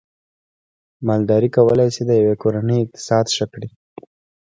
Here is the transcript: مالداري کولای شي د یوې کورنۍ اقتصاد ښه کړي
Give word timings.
مالداري 1.07 1.49
کولای 1.55 1.89
شي 1.95 2.03
د 2.05 2.11
یوې 2.21 2.35
کورنۍ 2.43 2.77
اقتصاد 2.81 3.25
ښه 3.35 3.45
کړي 3.53 3.69